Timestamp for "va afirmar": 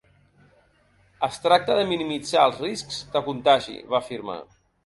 3.93-4.41